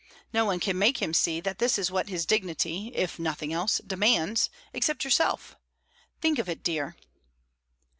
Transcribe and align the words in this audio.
No 0.33 0.45
one 0.45 0.59
can 0.59 0.79
make 0.79 0.99
him 0.99 1.13
see 1.13 1.39
that 1.41 1.59
this 1.59 1.77
is 1.77 1.91
what 1.91 2.09
his 2.09 2.25
dignity 2.25 2.87
if 2.95 3.19
nothing 3.19 3.53
else 3.53 3.77
demands, 3.85 4.49
except 4.73 5.03
yourself. 5.03 5.55
Think 6.19 6.39
of 6.39 6.49
it, 6.49 6.63
dear." 6.63 6.95